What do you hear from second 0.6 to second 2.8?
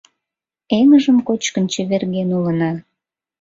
Эҥыжым кочкын чеверген улына